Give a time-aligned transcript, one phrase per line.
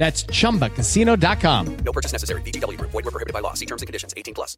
[0.00, 1.76] That's chumbacasino.com.
[1.84, 2.40] No purchase necessary.
[2.40, 2.90] VGW Group.
[2.90, 3.52] Void were prohibited by law.
[3.52, 4.14] See terms and conditions.
[4.16, 4.56] 18 plus.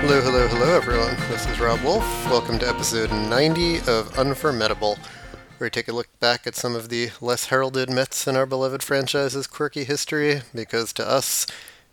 [0.00, 1.14] Hello, hello, hello, everyone.
[1.30, 2.04] This is Rob Wolf.
[2.30, 4.98] Welcome to episode 90 of Unformidable,
[5.62, 8.46] where we take a look back at some of the less heralded Mets in our
[8.46, 11.46] beloved franchise's quirky history, because to us,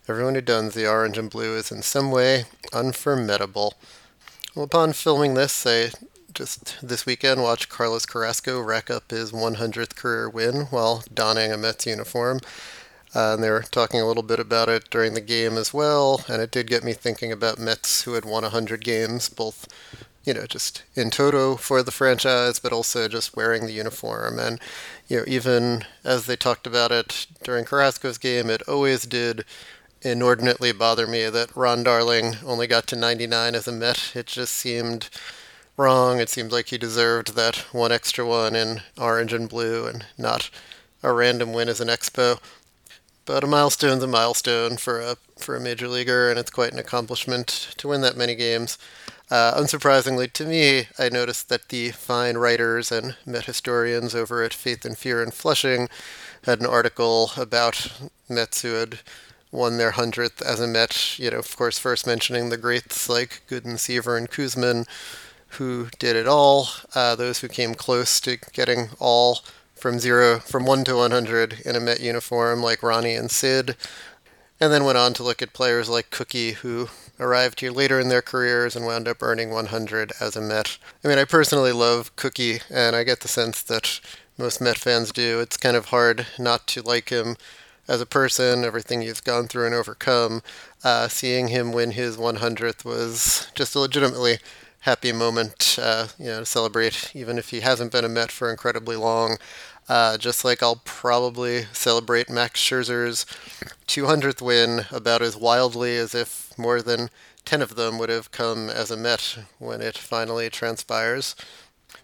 [0.08, 3.76] everyone who dons the orange and blue is in some way unformidable.
[4.56, 5.92] Well, upon filming this, I
[6.34, 11.58] just this weekend watched Carlos Carrasco rack up his 100th career win while donning a
[11.58, 12.40] Mets uniform.
[13.14, 16.24] Uh, and they were talking a little bit about it during the game as well,
[16.28, 19.68] and it did get me thinking about Mets who had won 100 games, both,
[20.24, 24.40] you know, just in toto for the franchise, but also just wearing the uniform.
[24.40, 24.60] And,
[25.08, 29.46] you know, even as they talked about it during Carrasco's game, it always did
[30.02, 34.12] inordinately bother me that Ron Darling only got to 99 as a Met.
[34.16, 35.10] It just seemed
[35.78, 36.20] wrong.
[36.20, 40.50] It seemed like he deserved that one extra one in orange and blue and not
[41.02, 42.40] a random win as an Expo
[43.30, 46.80] but a milestone's a milestone for a for a major leaguer, and it's quite an
[46.80, 48.80] accomplishment to win that many games.
[49.32, 54.54] Uh, unsurprisingly to me, I noticed that the fine writers and Met historians over at
[54.56, 55.88] Faith and Fear in Flushing
[56.46, 57.92] had an article about
[58.28, 59.00] Mets who had
[59.52, 61.20] won their hundredth as a Met.
[61.20, 64.88] You know, of course, first mentioning the greats like Gooden, Seaver, and Koosman,
[65.54, 66.68] who did it all.
[66.96, 69.40] Uh, those who came close to getting all
[69.76, 73.76] from zero, from one to 100 in a Met uniform, like Ronnie and Sid,
[74.60, 78.10] and then went on to look at players like Cookie, who arrived here later in
[78.10, 80.78] their careers and wound up earning 100 as a Met.
[81.04, 84.00] I mean, I personally love Cookie, and I get the sense that
[84.38, 85.40] most Met fans do.
[85.40, 87.36] It's kind of hard not to like him
[87.88, 90.42] as a person, everything he's gone through and overcome.
[90.84, 94.38] Uh, seeing him win his 100th was just a legitimately
[94.82, 98.50] happy moment, uh, you know, to celebrate, even if he hasn't been a Met for
[98.50, 99.38] incredibly long.
[99.90, 103.26] Uh, just like I'll probably celebrate Max Scherzer's
[103.88, 107.10] 200th win about as wildly as if more than
[107.46, 111.36] 10 of them would have come as a Met when it finally transpires.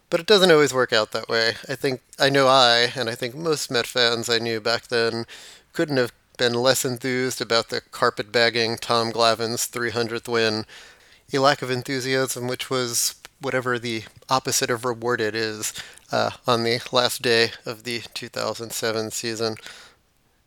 [0.10, 1.54] But it doesn't always work out that way.
[1.70, 5.26] I think, I know I, and I think most Met fans I knew back then,
[5.72, 10.66] couldn't have been less enthused about the carpetbagging Tom Glavine's 300th win.
[11.32, 15.72] A lack of enthusiasm, which was whatever the opposite of rewarded is
[16.12, 19.56] uh, on the last day of the 2007 season.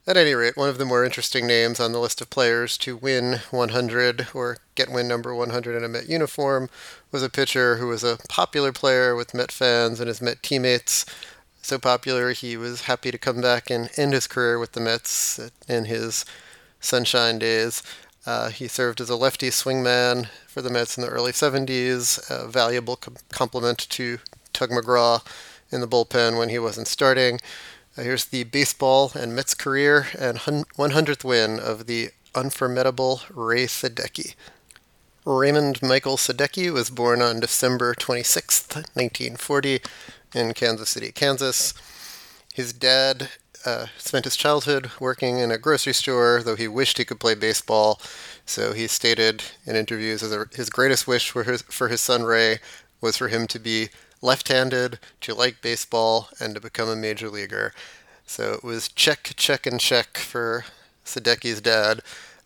[0.04, 2.96] At any rate, one of the more interesting names on the list of players to
[2.96, 6.68] win 100 or get win number 100 in a Met uniform
[7.12, 11.06] was a pitcher who was a popular player with Met fans and his Met teammates.
[11.62, 15.38] so popular he was happy to come back and end his career with the Mets
[15.68, 16.24] in his
[16.80, 17.80] sunshine days.
[18.28, 22.46] Uh, he served as a lefty swingman for the Mets in the early 70s, a
[22.46, 24.18] valuable com- complement to
[24.52, 25.26] Tug McGraw
[25.72, 27.40] in the bullpen when he wasn't starting.
[27.96, 34.34] Uh, here's the baseball and Mets career and 100th win of the unformidable Ray Sadecki.
[35.24, 39.80] Raymond Michael Sadecki was born on December 26, 1940,
[40.34, 41.72] in Kansas City, Kansas.
[42.52, 43.30] His dad
[43.68, 47.34] uh, spent his childhood working in a grocery store, though he wished he could play
[47.34, 48.00] baseball.
[48.46, 52.60] So he stated in interviews that his greatest wish for his, for his son Ray
[53.00, 53.90] was for him to be
[54.22, 57.72] left-handed, to like baseball, and to become a major leaguer.
[58.26, 60.64] So it was check, check, and check for
[61.04, 62.00] Sadecki's dad,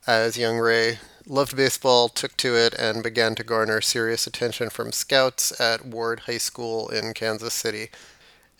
[0.07, 4.91] as young Ray loved baseball, took to it, and began to garner serious attention from
[4.91, 7.91] scouts at Ward High School in Kansas City.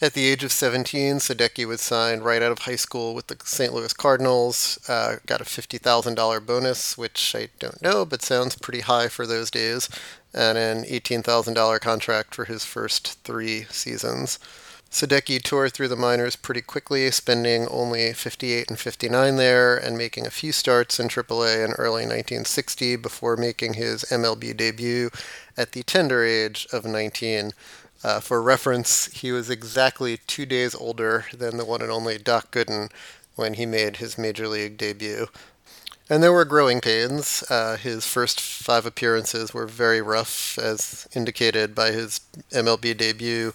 [0.03, 3.37] At the age of 17, Sadecki was signed right out of high school with the
[3.45, 3.73] St.
[3.73, 4.77] Louis Cardinals.
[4.89, 9.49] Uh, got a $50,000 bonus, which I don't know, but sounds pretty high for those
[9.49, 9.89] days,
[10.35, 14.41] and an $18,000 contract for his first three seasons.
[14.91, 20.27] Sadecki tore through the minors pretty quickly, spending only 58 and 59 there and making
[20.27, 25.11] a few starts in AAA in early 1960 before making his MLB debut
[25.57, 27.53] at the tender age of 19.
[28.05, 32.51] Uh, for reference, he was exactly two days older than the one and only Doc
[32.51, 32.91] Gooden
[33.37, 35.29] when he made his major league debut.
[36.11, 37.45] And there were growing pains.
[37.49, 42.21] Uh, his first five appearances were very rough, as indicated by his
[42.51, 43.55] MLB debut,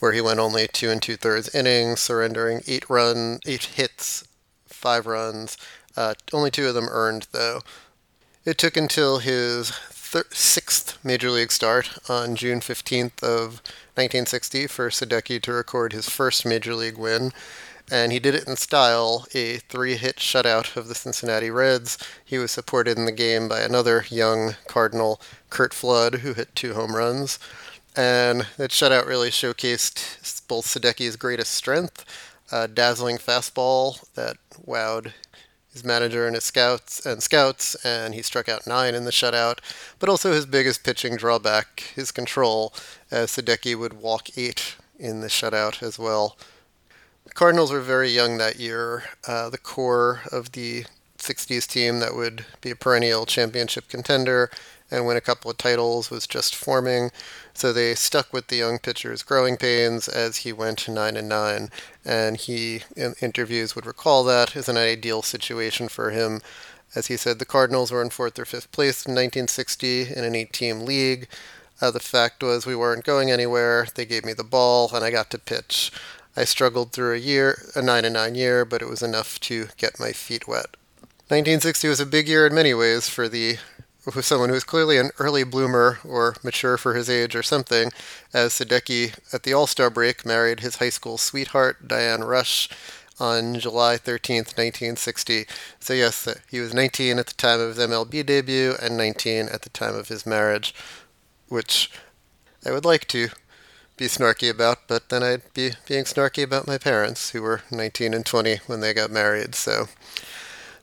[0.00, 4.26] where he went only two and two thirds innings, surrendering eight run, eight hits,
[4.66, 5.58] five runs.
[5.96, 7.60] Uh, only two of them earned, though.
[8.44, 9.70] It took until his
[10.08, 13.60] thir- sixth major league start on June 15th of
[13.94, 17.30] 1960 for Sadecki to record his first major league win,
[17.90, 21.98] and he did it in style, a three-hit shutout of the Cincinnati Reds.
[22.24, 25.20] He was supported in the game by another young Cardinal,
[25.50, 27.38] Curt Flood, who hit two home runs.
[27.94, 32.04] And that shutout really showcased both Sadecki's greatest strength,
[32.50, 35.12] a dazzling fastball that wowed
[35.72, 39.58] his manager and his scouts and scouts, and he struck out nine in the shutout.
[39.98, 42.72] But also his biggest pitching drawback, his control,
[43.10, 46.36] as Sadecki would walk eight in the shutout as well.
[47.24, 49.04] The Cardinals were very young that year.
[49.26, 50.86] Uh, the core of the
[51.18, 54.50] 60s team that would be a perennial championship contender
[54.90, 57.10] and win a couple of titles was just forming.
[57.54, 61.70] So they stuck with the young pitcher's growing pains as he went 9 and 9.
[62.04, 66.40] And he, in interviews, would recall that as an ideal situation for him.
[66.94, 70.34] As he said, the Cardinals were in fourth or fifth place in 1960 in an
[70.34, 71.28] eight team league.
[71.80, 73.86] Uh, the fact was, we weren't going anywhere.
[73.94, 75.92] They gave me the ball, and I got to pitch.
[76.36, 79.68] I struggled through a year, a 9 and 9 year, but it was enough to
[79.76, 80.76] get my feet wet.
[81.28, 83.58] 1960 was a big year in many ways for the
[84.14, 87.90] with someone who's clearly an early bloomer or mature for his age or something,
[88.32, 92.68] as Sadecki at the All Star break married his high school sweetheart, Diane Rush,
[93.20, 95.46] on July 13th, 1960.
[95.80, 99.48] So, yes, uh, he was 19 at the time of his MLB debut and 19
[99.48, 100.74] at the time of his marriage,
[101.48, 101.90] which
[102.64, 103.28] I would like to
[103.96, 108.14] be snarky about, but then I'd be being snarky about my parents, who were 19
[108.14, 109.54] and 20 when they got married.
[109.54, 109.88] So,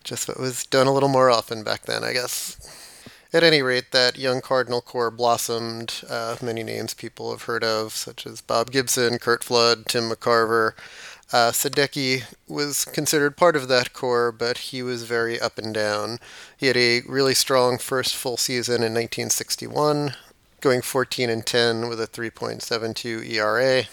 [0.03, 2.84] just what was done a little more often back then, I guess.
[3.33, 6.03] At any rate, that young Cardinal core blossomed.
[6.07, 10.73] Uh, many names people have heard of, such as Bob Gibson, Curt Flood, Tim McCarver.
[11.33, 16.19] Uh, Sadecki was considered part of that core, but he was very up and down.
[16.55, 20.13] He had a really strong first full season in 1961,
[20.61, 23.83] going 14 and 10 with a 3.72 ERA.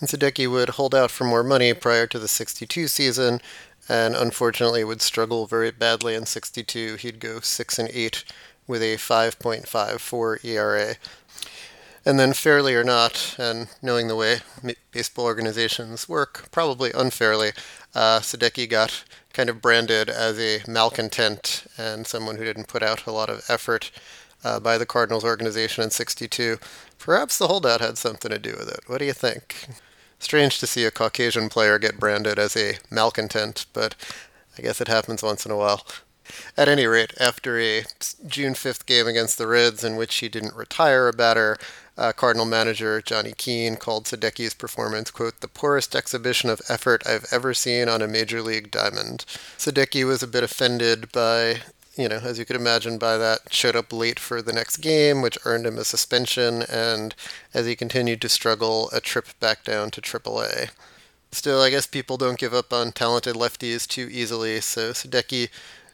[0.00, 3.40] And Sadecki would hold out for more money prior to the 62 season,
[3.88, 6.96] and unfortunately would struggle very badly in 62.
[6.96, 8.24] He'd go 6 and 8
[8.66, 10.94] with a 5.54 ERA.
[12.04, 14.38] And then, fairly or not, and knowing the way
[14.92, 17.50] baseball organizations work, probably unfairly,
[17.96, 19.02] uh, Sadecki got
[19.32, 23.44] kind of branded as a malcontent and someone who didn't put out a lot of
[23.48, 23.90] effort
[24.44, 26.58] uh, by the Cardinals organization in 62.
[26.98, 28.80] Perhaps the holdout had something to do with it.
[28.86, 29.66] What do you think?
[30.18, 33.94] Strange to see a Caucasian player get branded as a malcontent, but
[34.58, 35.86] I guess it happens once in a while.
[36.56, 37.84] At any rate, after a
[38.26, 41.56] June 5th game against the Reds in which he didn't retire a batter,
[41.96, 47.26] uh, Cardinal manager Johnny Keane called Sadecki's performance, quote, the poorest exhibition of effort I've
[47.30, 49.24] ever seen on a major league diamond.
[49.56, 51.62] Sadecki was a bit offended by,
[51.96, 55.22] you know, as you could imagine by that, showed up late for the next game,
[55.22, 57.14] which earned him a suspension, and
[57.54, 60.70] as he continued to struggle, a trip back down to AAA.
[61.32, 65.48] Still, I guess people don't give up on talented lefties too easily, so Sadecki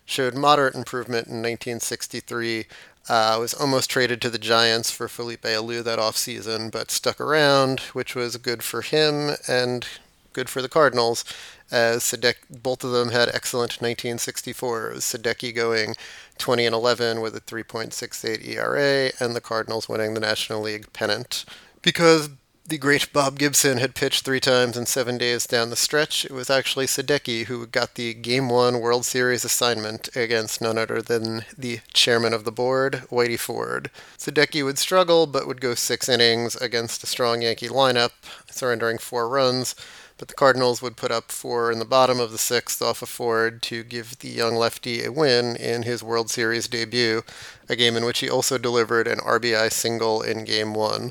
[0.05, 2.67] showed moderate improvement in 1963.
[3.09, 7.81] Uh, was almost traded to the Giants for Felipe Alou that offseason, but stuck around,
[7.93, 9.87] which was good for him and
[10.33, 11.25] good for the Cardinals,
[11.73, 14.99] as Sadek, both of them had excellent 1964s.
[14.99, 15.95] Sadecki going
[16.39, 21.45] 20 and 11 with a 3.68 ERA, and the Cardinals winning the National League pennant.
[21.81, 22.29] Because
[22.65, 26.31] the great Bob Gibson had pitched three times in seven days down the stretch, it
[26.31, 31.45] was actually Sadecki who got the Game 1 World Series assignment against none other than
[31.59, 33.91] the chairman of the board, Whitey Ford.
[34.17, 38.13] Sadecki would struggle, but would go six innings against a strong Yankee lineup,
[38.49, 39.75] surrendering four runs,
[40.23, 43.09] but the Cardinals would put up four in the bottom of the sixth off of
[43.09, 47.25] Ford to give the young lefty a win in his World Series debut,
[47.69, 51.11] a game in which he also delivered an RBI single in Game 1.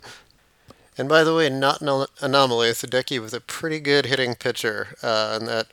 [0.98, 5.38] And by the way, not an anomaly, Sadecki was a pretty good hitting pitcher, uh,
[5.42, 5.68] in that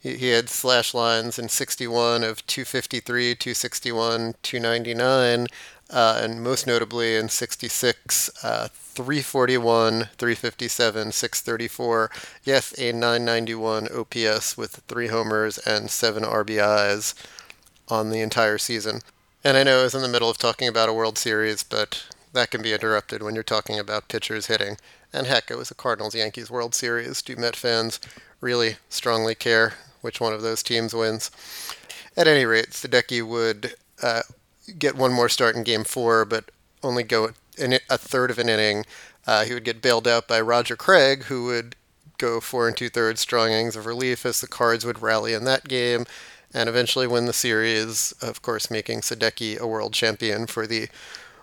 [0.00, 5.46] he had slash lines in 61 of 253, 261, 299,
[5.90, 12.10] uh, and most notably in 66, uh, 341, 357, 634.
[12.44, 17.14] Yes, a 991 OPS with three homers and seven RBIs
[17.88, 19.00] on the entire season.
[19.44, 22.04] And I know I was in the middle of talking about a World Series, but
[22.32, 24.76] that can be interrupted when you're talking about pitchers hitting.
[25.12, 27.22] And heck, it was a Cardinals Yankees World Series.
[27.22, 28.00] Do Met fans
[28.40, 31.30] really strongly care which one of those teams wins?
[32.16, 34.22] At any rate, Sadecki would uh,
[34.78, 36.50] get one more start in Game Four, but
[36.82, 38.84] only go in a third of an inning.
[39.26, 41.76] Uh, he would get bailed out by Roger Craig, who would
[42.18, 45.44] go four and two thirds strong innings of relief as the Cards would rally in
[45.44, 46.04] that game,
[46.52, 48.12] and eventually win the series.
[48.20, 50.88] Of course, making Sadecki a world champion for the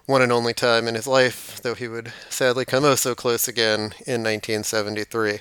[0.06, 3.48] one and only time in his life, though he would sadly come oh so close
[3.48, 5.40] again in 1973.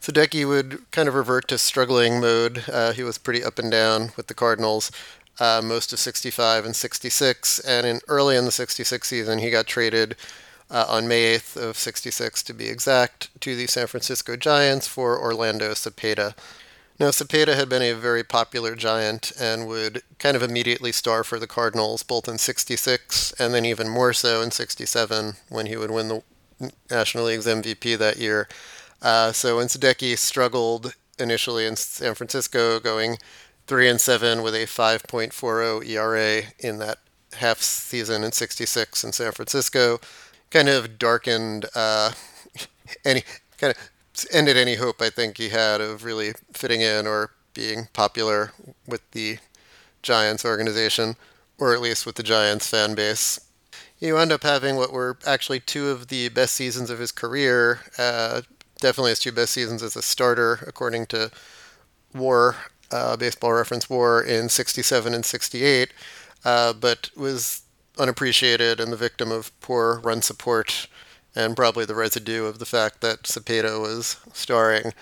[0.00, 2.64] Sadecki would kind of revert to struggling mode.
[2.72, 4.90] Uh, he was pretty up and down with the Cardinals
[5.40, 7.58] uh, most of 65 and 66.
[7.60, 10.16] And in early in the 66 season, he got traded
[10.70, 15.18] uh, on May 8th of 66 to be exact to the San Francisco Giants for
[15.18, 16.34] Orlando Cepeda.
[17.00, 21.38] Now, Cepeda had been a very popular Giant and would kind of immediately star for
[21.38, 25.90] the Cardinals, both in 66 and then even more so in 67 when he would
[25.90, 26.22] win the
[26.90, 28.48] National League's MVP that year.
[29.00, 33.16] Uh, so when Sadecki struggled initially in San Francisco, going
[33.70, 36.98] three and seven with a 5.40 ERA in that
[37.34, 40.00] half season in '66 in San Francisco,
[40.50, 42.10] kind of darkened uh,
[43.04, 43.22] any
[43.58, 47.86] kind of ended any hope I think he had of really fitting in or being
[47.92, 48.50] popular
[48.88, 49.38] with the
[50.02, 51.14] Giants organization,
[51.56, 53.38] or at least with the Giants fan base.
[54.00, 57.78] You end up having what were actually two of the best seasons of his career.
[57.96, 58.40] Uh,
[58.80, 61.30] definitely his two best seasons as a starter, according to
[62.12, 62.56] WAR
[62.90, 65.92] uh, Baseball Reference WAR in 67 and 68,
[66.44, 67.62] uh, but was
[67.98, 70.86] unappreciated and the victim of poor run support
[71.34, 74.92] and probably the residue of the fact that Cepeda was starring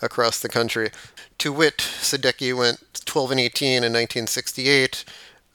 [0.00, 0.90] across the country.
[1.38, 5.04] To wit, Sadecki went 12 and 18 in 1968,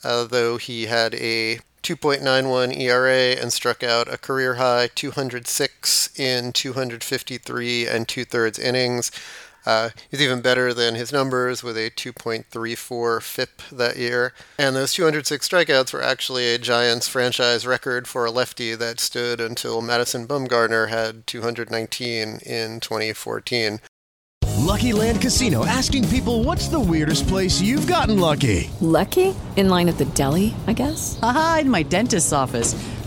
[0.04, 6.52] uh, though he had a 2.91 ERA and struck out a career high 206 in
[6.52, 9.12] 253 and two thirds innings.
[9.66, 14.34] Uh, he's even better than his numbers with a 2.34 FIP that year.
[14.58, 19.40] And those 206 strikeouts were actually a Giants franchise record for a lefty that stood
[19.40, 23.80] until Madison Bumgarner had 219 in 2014.
[24.70, 28.70] Lucky Land Casino asking people what's the weirdest place you've gotten lucky?
[28.82, 29.34] Lucky?
[29.56, 31.18] In line at the deli, I guess?
[31.24, 32.76] Aha, in my dentist's office.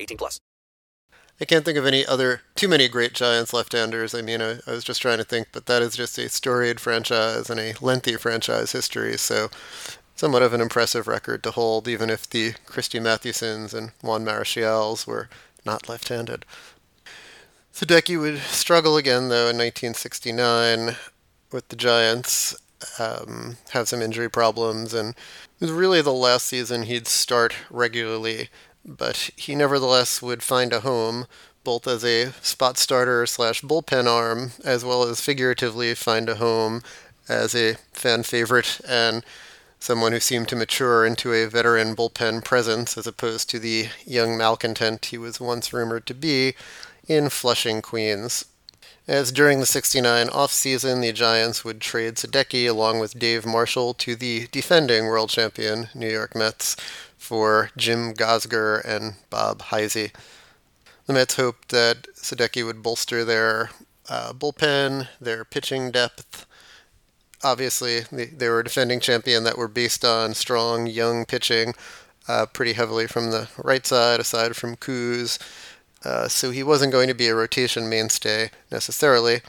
[0.00, 0.40] 18 plus.
[1.40, 4.14] I can't think of any other too many great Giants left-handers.
[4.14, 6.80] I mean, I, I, was just trying to think, but that is just a storied
[6.80, 9.18] franchise and a lengthy franchise history.
[9.18, 9.50] So
[10.14, 15.06] somewhat of an impressive record to hold, even if the Christy Mathewsons and Juan Marichals
[15.06, 15.28] were
[15.66, 16.46] not left-handed.
[17.74, 20.96] Sadecki would struggle again, though, in 1969
[21.52, 22.56] with the Giants,
[22.98, 25.16] um, have some injury problems, and it
[25.60, 28.48] was really the last season he'd start regularly,
[28.86, 31.26] but he nevertheless would find a home,
[31.64, 36.82] both as a spot starter slash bullpen arm, as well as figuratively find a home
[37.28, 39.24] as a fan favorite and
[39.78, 44.36] someone who seemed to mature into a veteran bullpen presence as opposed to the young
[44.36, 46.54] malcontent he was once rumored to be
[47.06, 48.46] in Flushing, Queens.
[49.08, 54.16] As during the 69 offseason, the Giants would trade Sadecki along with Dave Marshall to
[54.16, 56.76] the defending world champion New York Mets
[57.16, 60.10] for Jim Gosger and Bob Heise.
[61.06, 63.70] The Mets hoped that Sadecki would bolster their
[64.08, 66.46] uh, bullpen, their pitching depth.
[67.42, 71.74] Obviously, they, they were a defending champion that were based on strong young pitching,
[72.28, 75.38] uh, pretty heavily from the right side, aside from Kooz.
[76.04, 79.40] Uh, so he wasn't going to be a rotation mainstay necessarily.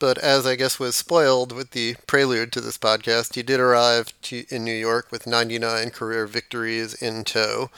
[0.00, 4.14] But as I guess was spoiled with the prelude to this podcast, he did arrive
[4.22, 7.70] to, in New York with 99 career victories in tow.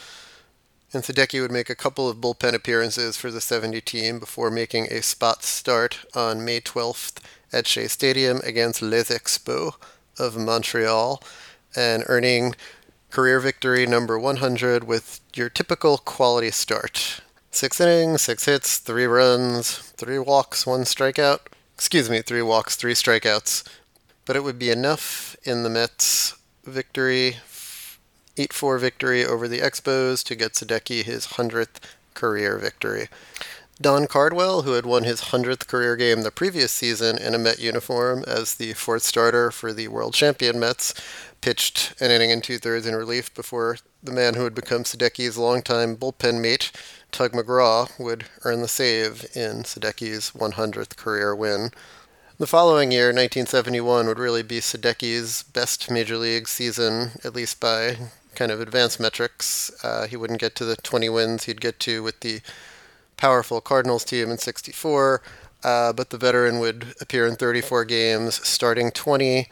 [0.95, 4.87] And Sadecki would make a couple of bullpen appearances for the 70 team before making
[4.87, 7.17] a spot start on May 12th
[7.53, 9.75] at Shea Stadium against Les Expos
[10.17, 11.21] of Montreal
[11.75, 12.55] and earning
[13.11, 17.21] career victory number 100 with your typical quality start.
[17.51, 21.41] Six innings, six hits, three runs, three walks, one strikeout.
[21.75, 23.65] Excuse me, three walks, three strikeouts.
[24.25, 27.39] But it would be enough in the Mets' victory,
[28.37, 31.81] 8 4 victory over the Expos to get Sadecki his 100th
[32.15, 33.09] career victory.
[33.81, 37.59] Don Cardwell, who had won his 100th career game the previous season in a Met
[37.59, 40.95] uniform as the fourth starter for the world champion Mets,
[41.41, 45.37] pitched an inning and two thirds in relief before the man who would become Sadecki's
[45.37, 46.71] longtime bullpen mate,
[47.13, 51.71] Tug McGraw, would earn the save in Sadecki's 100th career win.
[52.39, 57.99] The following year, 1971, would really be Sadecki's best major league season, at least by
[58.35, 59.71] kind of advanced metrics.
[59.85, 62.41] Uh, he wouldn't get to the 20 wins he'd get to with the
[63.17, 65.23] powerful Cardinals team in 64,
[65.63, 69.49] uh, but the veteran would appear in 34 games, starting 20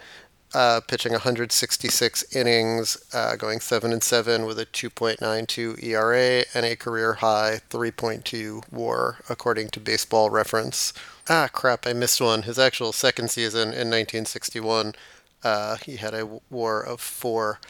[0.52, 6.76] uh, pitching 166 innings, uh, going 7 and 7 with a 2.92 ERA and a
[6.76, 10.92] career high 3.2 WAR, according to Baseball Reference.
[11.28, 11.86] Ah, crap!
[11.86, 12.42] I missed one.
[12.42, 14.94] His actual second season in 1961,
[15.44, 17.60] uh, he had a WAR of four.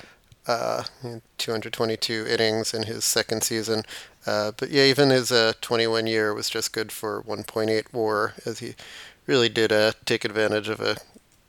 [0.46, 0.82] Uh,
[1.38, 3.84] 222 innings in his second season.
[4.26, 8.74] Uh, but yeah, even his 21 year was just good for 1.8 WAR, as he
[9.26, 9.70] really did
[10.06, 10.96] take advantage of a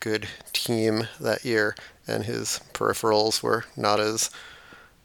[0.01, 4.29] good team that year, and his peripherals were not as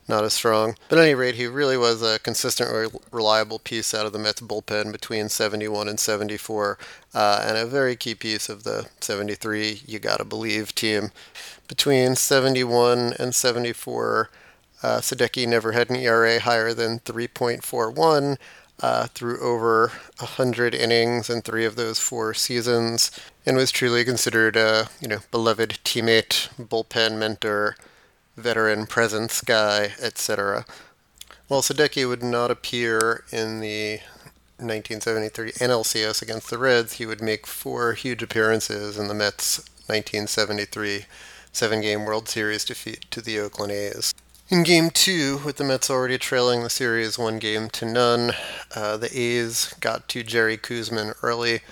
[0.07, 0.75] not as strong.
[0.89, 4.19] But at any rate, he really was a consistent, re- reliable piece out of the
[4.19, 6.77] Mets bullpen between 71 and 74,
[7.13, 11.11] uh, and a very key piece of the 73 You Gotta Believe team.
[11.67, 14.29] Between 71 and 74,
[14.81, 18.37] uh, Sadecki never had an ERA higher than 3.41
[18.81, 23.11] uh, through over 100 innings in three of those four seasons
[23.45, 27.75] and was truly considered a you know beloved teammate, bullpen mentor,
[28.35, 30.65] veteran presence guy, etc.
[31.47, 33.99] While Sadecki would not appear in the
[34.59, 41.05] 1973 NLCS against the Reds, he would make four huge appearances in the Mets' 1973
[41.53, 44.13] seven-game World Series defeat to the Oakland A's.
[44.49, 48.31] In game two, with the Mets already trailing the series one game to none,
[48.73, 51.63] uh, the A's got to Jerry Koosman early.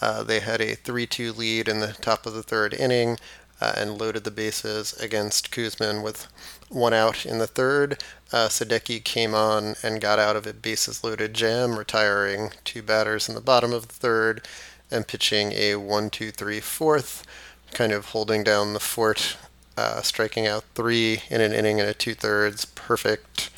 [0.00, 3.18] Uh, they had a 3 2 lead in the top of the third inning
[3.60, 6.26] uh, and loaded the bases against Koosman with
[6.70, 8.02] one out in the third.
[8.32, 13.28] Uh, Sadecki came on and got out of a bases loaded jam, retiring two batters
[13.28, 14.48] in the bottom of the third
[14.90, 17.26] and pitching a 1 2 3 fourth,
[17.74, 19.36] kind of holding down the fort
[19.76, 23.50] uh, striking out three in an inning and a two thirds perfect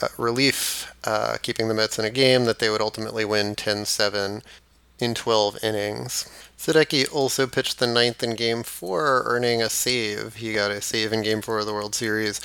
[0.00, 3.84] uh, relief, uh, keeping the Mets in a game that they would ultimately win 10
[3.84, 4.42] 7
[4.98, 6.28] in 12 innings.
[6.58, 10.36] Sadecki also pitched the ninth in Game 4, earning a save.
[10.36, 12.40] He got a save in Game 4 of the World Series,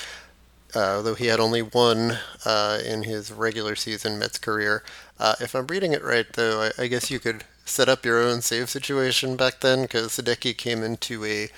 [0.75, 4.84] uh, though he had only one uh, in his regular season Mets career.
[5.19, 8.21] Uh, if I'm reading it right, though, I, I, guess you could set up your
[8.21, 11.49] own save situation back then, because Sadecki came into a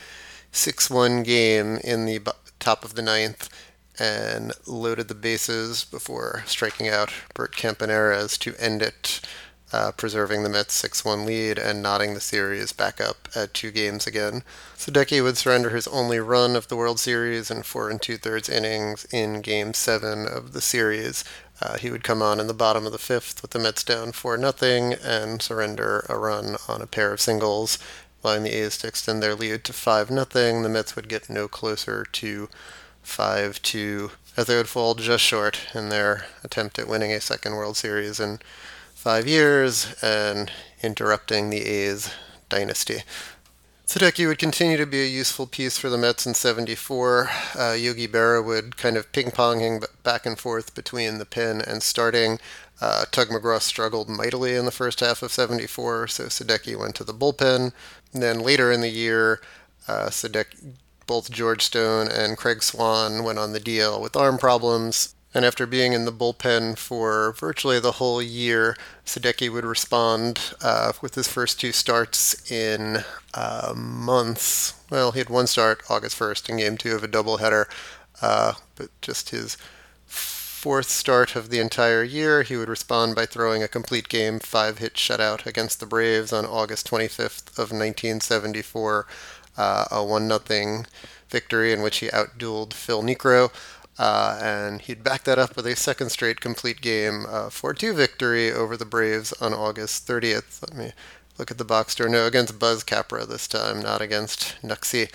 [0.51, 2.19] 6 1 game in the
[2.59, 3.49] top of the ninth
[3.99, 9.21] and loaded the bases before striking out Bert Campaneris to end it.
[9.73, 13.71] uh, preserving the Mets' 6 1 lead and knotting the series back up at two
[13.71, 14.43] games again.
[14.77, 18.49] Sadecki would surrender his only run of the World Series in four and two thirds
[18.49, 21.23] innings in Game 7 of the series.
[21.61, 24.11] Uh, he would come on in the bottom of the fifth with the Mets down
[24.11, 27.77] 4 0 and surrender a run on a pair of singles,
[28.23, 30.25] allowing the A's to extend their lead to 5 0.
[30.25, 32.49] The Mets would get no closer to
[33.03, 37.55] 5 2 as they would fall just short in their attempt at winning a second
[37.55, 38.39] World Series in
[38.95, 42.13] five years and interrupting the A's
[42.49, 43.01] dynasty.
[43.87, 47.29] Sadecki would continue to be a useful piece for the Mets in 74.
[47.59, 51.83] Uh, Yogi Berra would kind of ping ponging back and forth between the pen and
[51.83, 52.39] starting.
[52.81, 57.03] Uh, Tug McGraw struggled mightily in the first half of 74, so Sadecki went to
[57.03, 57.71] the bullpen.
[58.11, 59.39] And then later in the year,
[59.87, 60.73] uh, Sadecki,
[61.05, 65.13] both George Stone and Craig Swan went on the DL with arm problems.
[65.33, 70.91] And after being in the bullpen for virtually the whole year, Sadecki would respond uh,
[71.01, 74.73] with his first two starts in uh, months.
[74.89, 77.65] Well, he had one start August 1st in game two of a doubleheader,
[78.21, 79.57] uh, but just his
[80.61, 84.77] fourth start of the entire year, he would respond by throwing a complete game five
[84.77, 89.07] hit shutout against the Braves on August 25th of 1974,
[89.57, 90.83] uh, a 1 0
[91.31, 93.51] victory in which he outdueled Phil Niekro.
[93.97, 98.51] Uh, and he'd back that up with a second straight complete game uh, 4-2 victory
[98.51, 100.61] over the Braves on August 30th.
[100.61, 100.91] Let me
[101.39, 102.07] look at the box score.
[102.07, 105.11] No, against Buzz Capra this time, not against Knucksie.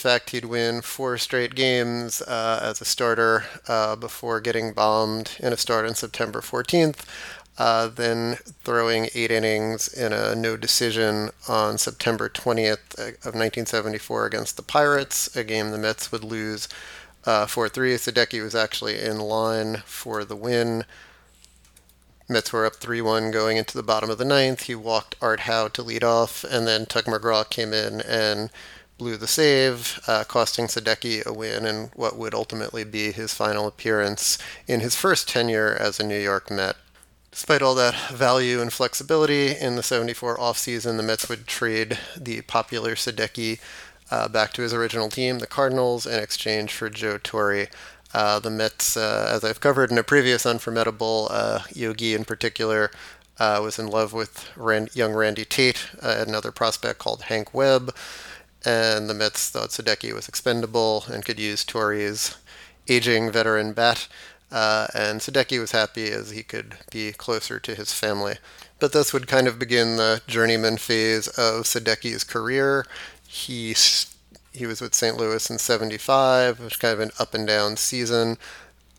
[0.00, 5.52] Fact, he'd win four straight games uh, as a starter uh, before getting bombed in
[5.52, 7.04] a start on September 14th.
[7.58, 14.56] Uh, then throwing eight innings in a no decision on September 20th of 1974 against
[14.56, 16.66] the Pirates, a game the Mets would lose
[17.26, 17.96] uh, 4 3.
[17.96, 20.84] Sadecki was actually in line for the win.
[22.26, 24.62] Mets were up 3 1 going into the bottom of the ninth.
[24.62, 28.48] He walked Art Howe to lead off, and then Tug McGraw came in and
[29.00, 33.66] blew the save, uh, costing Sadecki a win in what would ultimately be his final
[33.66, 34.36] appearance
[34.68, 36.76] in his first tenure as a New York Met.
[37.30, 42.42] Despite all that value and flexibility in the 74 offseason, the Mets would trade the
[42.42, 43.58] popular Sadecki
[44.10, 47.68] uh, back to his original team, the Cardinals, in exchange for Joe Torre.
[48.12, 52.90] Uh, the Mets, uh, as I've covered in a previous Unformidable, uh, Yogi in particular,
[53.38, 57.94] uh, was in love with Rand- young Randy Tate, another prospect called Hank Webb,
[58.64, 62.36] and the Mets thought Sadecki was expendable and could use Torre's
[62.88, 64.08] aging veteran bat.
[64.50, 68.36] and Sadecki was happy as he could be closer to his family.
[68.78, 72.86] But this would kind of begin the journeyman phase of Sadecki's career
[73.30, 73.76] he
[74.52, 75.16] he was with St.
[75.16, 76.58] Louis in '75.
[76.58, 78.38] It was kind of an up and down season.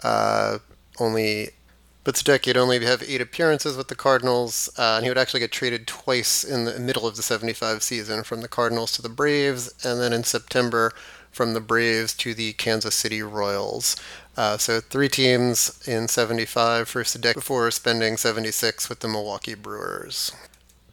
[0.02, 0.60] Uh,
[1.00, 1.50] only,
[2.03, 5.39] but Sadecki would only have eight appearances with the Cardinals, uh, and he would actually
[5.39, 9.09] get traded twice in the middle of the '75 season, from the Cardinals to the
[9.09, 10.91] Braves, and then in September
[11.31, 13.95] from the Braves to the Kansas City Royals.
[14.35, 20.31] Uh, so three teams in 75 for Sadecki before spending 76 with the Milwaukee Brewers.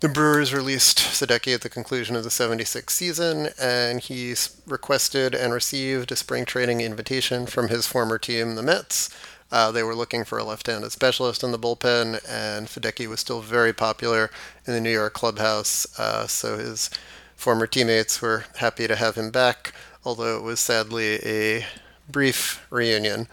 [0.01, 5.53] The Brewers released Sadecki at the conclusion of the 76 season, and he requested and
[5.53, 9.11] received a spring training invitation from his former team, the Mets.
[9.51, 13.41] Uh, they were looking for a left-handed specialist in the bullpen, and Sadecki was still
[13.41, 14.31] very popular
[14.67, 16.91] in the New York clubhouse, uh, so his
[17.35, 19.73] former teammates were happy to have him back,
[20.05, 21.65] although it was sadly a
[22.09, 23.29] brief reunion.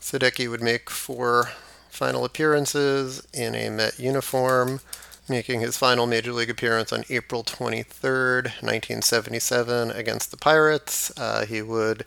[0.00, 1.50] Sadecki would make four
[1.90, 4.80] final appearances in a Met uniform
[5.28, 11.16] making his final major league appearance on April 23rd, 1977, against the Pirates.
[11.18, 12.04] Uh, he would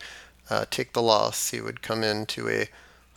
[0.49, 1.49] uh, take the loss.
[1.49, 2.69] He would come into a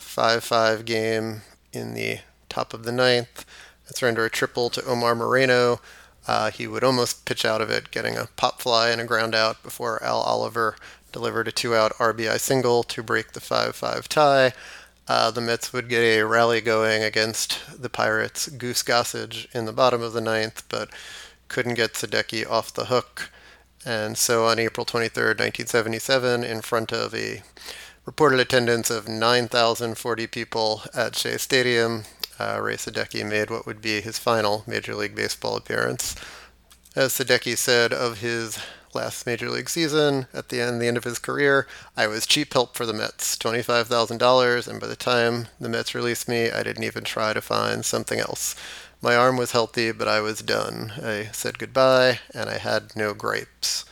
[0.03, 3.45] 5 5 game in the top of the ninth
[3.87, 5.81] and surrender a triple to Omar Moreno.
[6.27, 9.35] Uh, he would almost pitch out of it, getting a pop fly and a ground
[9.35, 10.77] out before Al Oliver
[11.11, 14.53] delivered a two out RBI single to break the 5 5 tie.
[15.09, 19.73] Uh, the Mets would get a rally going against the Pirates' Goose Gossage in the
[19.73, 20.91] bottom of the ninth, but
[21.49, 23.31] couldn't get Sadecki off the hook.
[23.85, 27.43] And so on April 23, 1977, in front of a
[28.05, 32.05] reported attendance of 9,040 people at Shea Stadium,
[32.39, 36.17] uh, Ray Sadecki made what would be his final Major League Baseball appearance.
[36.97, 38.59] As Sadecki said of his
[38.93, 42.53] last major league season, at the end, the end of his career, I was cheap
[42.53, 46.85] help for the Mets, $25,000, and by the time the Mets released me, I didn't
[46.85, 48.55] even try to find something else.
[49.01, 50.93] My arm was healthy, but I was done.
[51.03, 53.85] I said goodbye, and I had no gripes.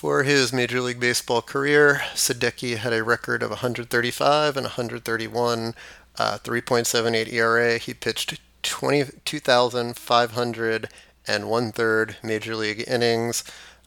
[0.00, 5.74] For his Major League Baseball career, Sadecki had a record of 135 and 131,
[6.18, 7.76] uh, 3.78 ERA.
[7.76, 10.88] He pitched 20, 2,500
[11.26, 13.44] and one third major league innings,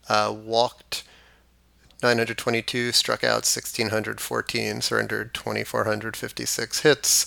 [0.07, 1.03] uh, walked
[2.03, 7.25] 922, struck out 1,614, surrendered 2,456 hits.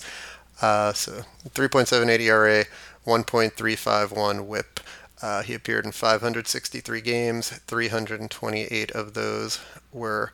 [0.61, 2.63] Uh, so 3.78 ERA,
[3.05, 4.79] 1.351 whip.
[5.21, 9.59] Uh, he appeared in 563 games, 328 of those
[9.91, 10.31] were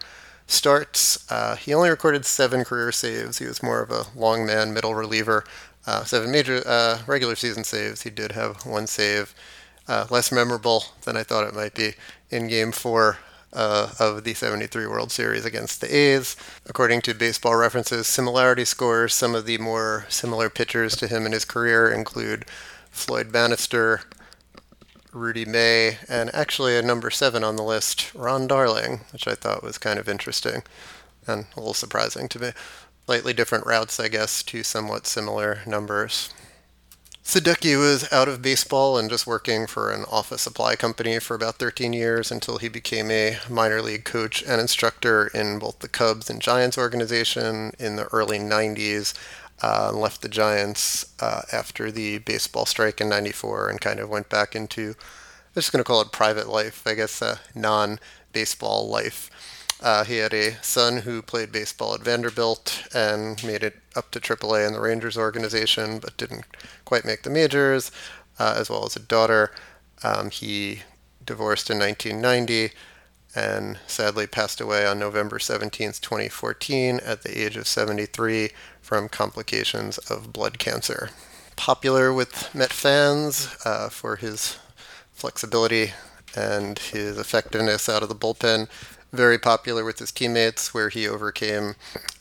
[0.47, 1.29] starts.
[1.31, 3.39] Uh, he only recorded seven career saves.
[3.39, 5.45] He was more of a long man, middle reliever.
[5.85, 8.03] Uh, seven major uh, regular season saves.
[8.03, 9.33] He did have one save,
[9.87, 11.93] uh, less memorable than I thought it might be,
[12.29, 13.17] in Game Four
[13.51, 16.35] uh, of the 73 World Series against the A's.
[16.65, 21.33] According to Baseball References similarity scores, some of the more similar pitchers to him in
[21.33, 22.45] his career include
[22.89, 24.01] Floyd Bannister,
[25.13, 29.63] Rudy May, and actually a number seven on the list, Ron Darling, which I thought
[29.63, 30.63] was kind of interesting
[31.27, 32.51] and a little surprising to me.
[33.05, 36.29] Slightly different routes, I guess, to somewhat similar numbers.
[37.23, 41.55] Sadecki was out of baseball and just working for an office supply company for about
[41.55, 46.29] 13 years until he became a minor league coach and instructor in both the Cubs
[46.29, 49.13] and Giants organization in the early 90s.
[49.61, 54.27] Uh, left the Giants uh, after the baseball strike in 94 and kind of went
[54.27, 57.99] back into, I'm just going to call it private life, I guess, uh, non
[58.33, 59.29] baseball life.
[59.81, 64.19] Uh, he had a son who played baseball at Vanderbilt and made it up to
[64.19, 66.45] AAA in the Rangers organization, but didn't
[66.85, 67.91] quite make the majors,
[68.39, 69.51] uh, as well as a daughter.
[70.03, 70.83] Um, he
[71.25, 72.73] divorced in 1990
[73.35, 79.97] and sadly passed away on November 17, 2014, at the age of 73 from complications
[79.97, 81.09] of blood cancer.
[81.55, 84.57] Popular with Met fans uh, for his
[85.13, 85.93] flexibility
[86.35, 88.67] and his effectiveness out of the bullpen,
[89.11, 91.75] very popular with his teammates, where he overcame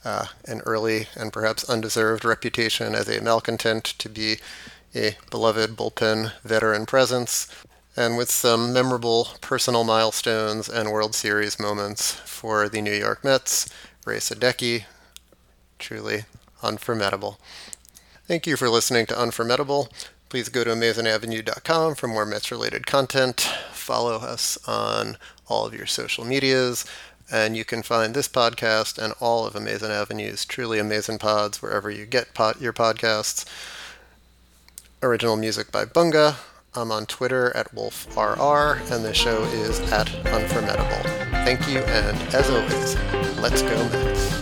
[0.04, 4.36] uh, an early and perhaps undeserved reputation as a malcontent to be
[4.94, 7.48] a beloved bullpen veteran presence,
[7.96, 13.68] and with some memorable personal milestones and World Series moments for the New York Mets,
[14.06, 14.84] Ray Sadecki,
[15.78, 16.24] truly
[16.62, 17.38] unformidable.
[18.26, 19.88] Thank you for listening to Unformidable.
[20.28, 23.40] Please go to AmazingAvenue.com for more Mets related content.
[23.72, 26.86] Follow us on all of your social medias.
[27.30, 31.90] And you can find this podcast and all of Amazing Avenue's truly amazing pods wherever
[31.90, 33.44] you get pod- your podcasts.
[35.02, 36.36] Original music by Bunga.
[36.74, 41.02] I'm on Twitter at WolfRR, and the show is at Unformidable.
[41.44, 42.96] Thank you, and as always,
[43.40, 44.41] let's go Mets.